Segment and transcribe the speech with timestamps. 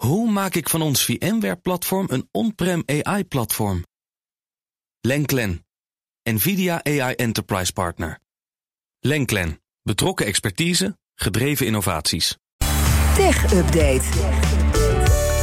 [0.00, 3.84] Hoe maak ik van ons VMware-platform een on-prem AI-platform?
[5.00, 5.66] Lenklen,
[6.22, 8.18] NVIDIA AI Enterprise Partner.
[9.00, 12.36] Lenklen, betrokken expertise, gedreven innovaties.
[13.14, 14.02] Tech Update.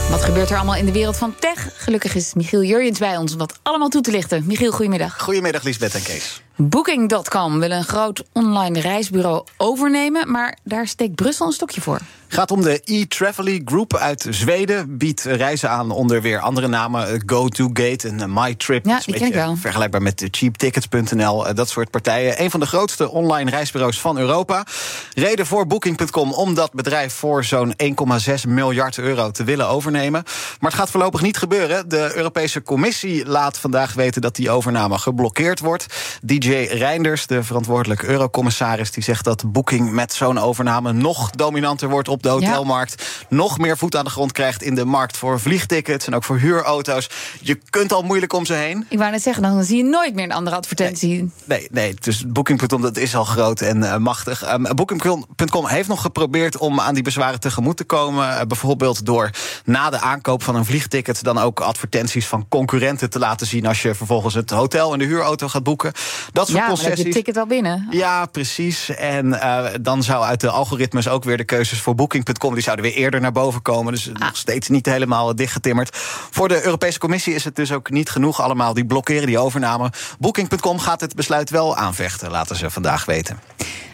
[0.09, 1.83] Wat gebeurt er allemaal in de wereld van tech?
[1.83, 4.43] Gelukkig is Michiel Jurjens bij ons om dat allemaal toe te lichten.
[4.45, 5.21] Michiel, goedemiddag.
[5.21, 6.41] Goedemiddag, Liesbeth en Kees.
[6.55, 11.99] Booking.com wil een groot online reisbureau overnemen, maar daar steekt Brussel een stokje voor.
[12.27, 14.97] Gaat om de e-Travely Group uit Zweden.
[14.97, 17.23] Biedt reizen aan onder weer andere namen.
[17.25, 18.85] GoToGate en MyTrip.
[18.85, 19.55] Ja, die ken ik wel.
[19.55, 21.53] Vergelijkbaar met cheaptickets.nl.
[21.53, 22.41] Dat soort partijen.
[22.41, 24.65] Een van de grootste online reisbureaus van Europa.
[25.13, 30.23] Reden voor Booking.com om dat bedrijf voor zo'n 1,6 miljard euro te willen overnemen.
[30.59, 31.89] Maar het gaat voorlopig niet gebeuren.
[31.89, 35.85] De Europese Commissie laat vandaag weten dat die overname geblokkeerd wordt.
[36.21, 42.07] DJ Reinders, de verantwoordelijke eurocommissaris, die zegt dat Booking met zo'n overname nog dominanter wordt
[42.17, 43.25] op de hotelmarkt.
[43.29, 46.37] Nog meer voet aan de grond krijgt in de markt voor vliegtickets en ook voor
[46.37, 47.09] huurauto's.
[47.41, 48.85] Je kunt al moeilijk om ze heen.
[48.89, 51.31] Ik wou net zeggen, dan zie je nooit meer een andere advertentie.
[51.43, 54.53] Nee, nee, dus Booking.com dat is al groot en uh, machtig.
[54.53, 58.29] Um, Booking.com heeft nog geprobeerd om aan die bezwaren tegemoet te komen.
[58.29, 59.29] Uh, bijvoorbeeld door
[59.65, 63.81] na de aankoop van een vliegticket dan ook advertenties van concurrenten te laten zien als
[63.81, 65.91] je vervolgens het hotel en de huurauto gaat boeken.
[66.33, 66.97] Dat soort ja, concessies.
[66.97, 67.87] heb je ticket al binnen.
[67.89, 68.89] Ja, precies.
[68.89, 72.85] En uh, dan zou uit de algoritmes ook weer de keuzes voor Booking.com die zouden
[72.85, 73.93] weer eerder naar boven komen.
[73.93, 74.19] Dus ah.
[74.19, 75.89] nog steeds niet helemaal dichtgetimmerd.
[76.31, 78.73] Voor de Europese Commissie is het dus ook niet genoeg allemaal.
[78.73, 79.91] Die blokkeren die overname.
[80.19, 83.39] Booking.com gaat het besluit wel aanvechten, laten ze vandaag weten.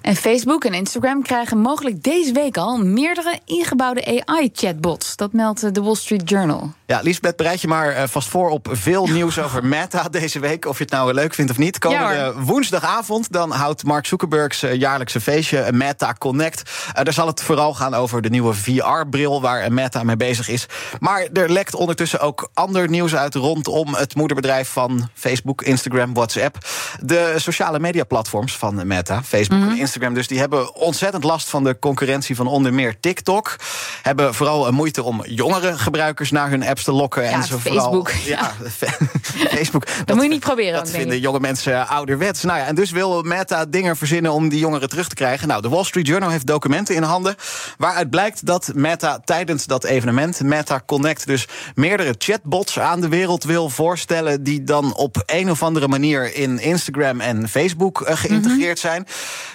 [0.03, 5.15] En Facebook en Instagram krijgen mogelijk deze week al meerdere ingebouwde AI-chatbots.
[5.15, 6.73] Dat meldt de Wall Street Journal.
[6.85, 10.65] Ja, Liesbeth, bereid je maar vast voor op veel nieuws over Meta deze week.
[10.65, 11.77] Of je het nou leuk vindt of niet.
[11.77, 16.71] Komende ja, woensdagavond dan houdt Mark Zuckerberg's jaarlijkse feestje Meta Connect.
[17.03, 20.65] Daar zal het vooral gaan over de nieuwe VR-bril waar Meta mee bezig is.
[20.99, 26.57] Maar er lekt ondertussen ook ander nieuws uit rondom het moederbedrijf van Facebook, Instagram, WhatsApp.
[27.01, 29.73] De sociale media-platforms van Meta, Facebook mm -hmm.
[29.73, 33.55] en Instagram, dus die hebben ontzettend last van de concurrentie van onder meer TikTok.
[34.01, 37.23] Hebben vooral moeite om jongere gebruikers naar hun apps te lokken.
[37.23, 38.09] Ja, en zo Facebook.
[38.09, 38.53] Vooral, ja,
[39.57, 39.85] Facebook.
[39.85, 40.73] Dat, dat, moet je niet proberen.
[40.73, 42.43] Dat vinden jonge mensen ouderwets.
[42.43, 45.47] Nou ja, en dus wil Meta dingen verzinnen om die jongeren terug te krijgen.
[45.47, 47.35] Nou, de Wall Street Journal heeft documenten in handen
[47.77, 53.43] waaruit blijkt dat Meta tijdens dat evenement, Meta Connect, dus meerdere chatbots aan de wereld
[53.43, 54.43] wil voorstellen.
[54.43, 59.05] die dan op een of andere manier in Instagram en Facebook uh, geïntegreerd mm -hmm.
[59.05, 59.07] zijn.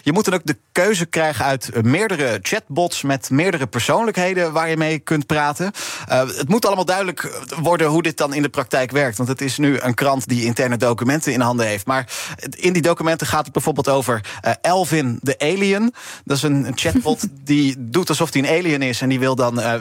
[0.03, 4.77] Je moet dan ook de keuze krijgen uit meerdere chatbots met meerdere persoonlijkheden waar je
[4.77, 5.72] mee kunt praten.
[6.09, 9.17] Uh, het moet allemaal duidelijk worden hoe dit dan in de praktijk werkt.
[9.17, 11.87] Want het is nu een krant die interne documenten in handen heeft.
[11.87, 12.12] Maar
[12.56, 15.94] in die documenten gaat het bijvoorbeeld over uh, Elvin de Alien.
[16.25, 19.00] Dat is een chatbot die doet alsof hij een alien is.
[19.00, 19.75] En die wil dan uh,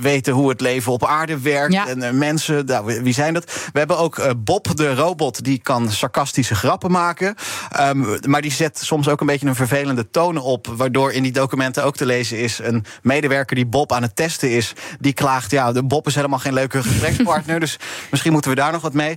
[0.00, 1.72] weten hoe het leven op aarde werkt.
[1.72, 1.88] Ja.
[1.88, 3.44] En mensen, nou, wie zijn dat?
[3.72, 7.34] We hebben ook Bob de robot, die kan sarcastische grappen maken.
[7.80, 10.66] Um, maar die zet soms ook een beetje een vervelende toon op.
[10.66, 12.58] Waardoor in die documenten ook te lezen is...
[12.58, 14.72] een medewerker die Bob aan het testen is...
[15.00, 17.60] die klaagt, ja, de Bob is helemaal geen leuke gesprekspartner.
[17.68, 17.76] dus
[18.10, 19.16] misschien moeten we daar nog wat mee.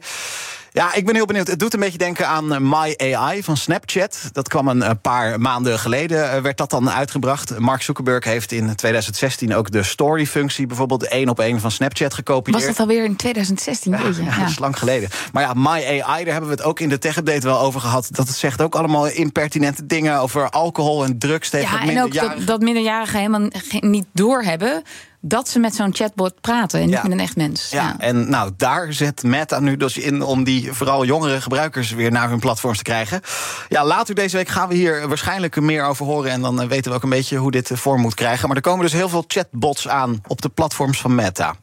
[0.73, 1.47] Ja, ik ben heel benieuwd.
[1.47, 4.29] Het doet een beetje denken aan My AI van Snapchat.
[4.31, 7.59] Dat kwam een paar maanden geleden, werd dat dan uitgebracht.
[7.59, 10.67] Mark Zuckerberg heeft in 2016 ook de story-functie...
[10.67, 12.57] bijvoorbeeld één op één van Snapchat gekopieerd.
[12.57, 13.91] Was dat alweer in 2016?
[13.91, 13.97] Ja,
[14.31, 15.09] ja, dat is lang geleden.
[15.33, 18.07] Maar ja, My AI, daar hebben we het ook in de tech-update wel over gehad.
[18.11, 22.13] Dat het zegt ook allemaal impertinente dingen over alcohol en drugs tegen ja, en ook
[22.13, 23.47] dat, dat minderjarigen helemaal
[23.79, 24.83] niet doorhebben
[25.21, 27.01] dat ze met zo'n chatbot praten en niet Ja.
[27.03, 27.69] met een echt mens.
[27.69, 32.11] Ja, en nou, daar zet Meta nu dus in om die vooral jongere gebruikers weer
[32.11, 33.21] naar hun platforms te krijgen.
[33.69, 36.31] Ja, later deze week gaan we hier waarschijnlijk meer over horen.
[36.31, 38.47] En dan eh, weten we ook een beetje hoe dit eh, vorm moet krijgen.
[38.47, 41.55] Maar er komen dus heel veel chatbots aan op de platforms van Meta.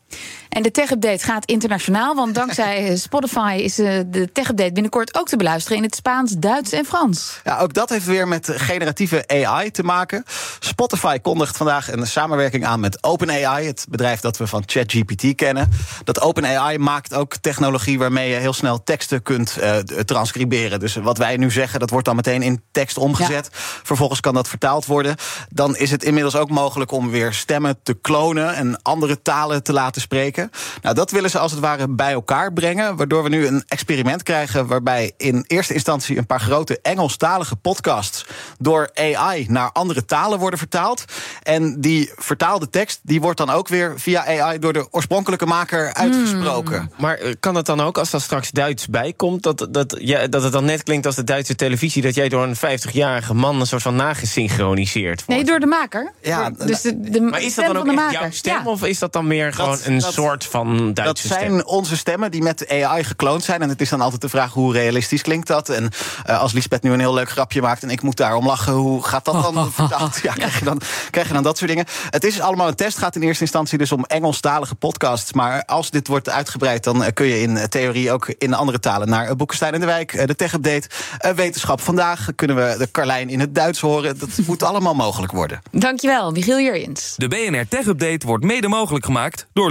[0.49, 5.37] En de tech-update gaat internationaal, want dankzij Spotify is eh, de tech-update binnenkort ook te
[5.37, 7.41] beluisteren in het Spaans, Duits en Frans.
[7.45, 10.25] Ja, ook dat heeft weer met generatieve AI te maken.
[10.59, 15.71] Spotify kondigt vandaag een samenwerking aan met OpenAI, het bedrijf dat we van ChatGPT kennen.
[16.05, 20.81] Dat OpenAI maakt ook technologie waarmee je heel snel teksten kunt uh, transcriberen.
[20.81, 23.49] Dus wat wij nu zeggen, dat wordt dan meteen in tekst omgezet.
[23.53, 23.59] Ja.
[23.83, 25.17] Vervolgens kan dat vertaald worden.
[25.49, 29.73] Dan is het inmiddels ook mogelijk om weer stemmen te klonen en andere talen te
[29.73, 30.51] laten spreken.
[30.83, 34.23] Nou, dat willen ze als het ware bij elkaar brengen, waardoor we nu een experiment
[34.23, 38.27] krijgen waarbij in eerste instantie een paar grote Engelstalige podcasts
[38.59, 41.05] door AI naar andere talen worden vertaald.
[41.43, 45.95] En die vertaalde tekst die wordt dan ook weer via AI door de oorspronkelijke maker
[45.95, 46.79] uitgesproken.
[46.79, 46.91] Hmm.
[46.97, 50.53] Maar kan het dan ook als dat straks Duits bijkomt, dat, dat, ja, dat het
[50.53, 53.83] dan net klinkt als de Duitse televisie, dat jij door een 50-jarige man een soort
[53.83, 55.41] van nagesynchroniseerd wordt?
[55.41, 56.13] Nee, door de maker.
[56.23, 58.21] Ja, dus de, de maar is dat stem dan ook van de echt maker.
[58.21, 58.71] jouw stem, Ja.
[58.71, 61.63] of is dat dan meer gewoon Dat, een dat- soort van Dat Duitse zijn stem.
[61.67, 63.63] onze stemmen die met AI gekloond zijn.
[63.63, 65.69] En het is dan altijd de vraag hoe realistisch klinkt dat.
[65.69, 65.91] En
[66.25, 69.05] eh, als Lisbeth nu een heel leuk grapje maakt en ik moet daarom lachen, hoe
[69.05, 70.19] gaat dat dan vertaald?
[70.23, 70.81] Ja, krijg je dan,
[71.11, 71.85] krijg je dan dat soort dingen.
[72.11, 72.99] Het is allemaal een test.
[72.99, 75.33] Gaat in eerste instantie dus om Engelstalige podcasts.
[75.33, 79.09] Maar als dit wordt uitgebreid, dan eh, kun je in theorie ook in andere talen
[79.09, 80.89] naar eh, Boekenstein in de Wijk, de Tech Update,
[81.19, 82.29] eh, Wetenschap vandaag.
[82.35, 84.19] Kunnen we de Carlijn in het Duits horen?
[84.19, 85.61] Dat moet allemaal mogelijk worden.
[85.71, 87.15] Dankjewel, Michiel Jurjens.
[87.17, 89.71] De BNR Tech Update wordt mede mogelijk gemaakt door